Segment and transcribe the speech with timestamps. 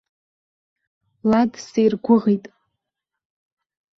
[1.29, 2.45] Лад сиргәыӷит.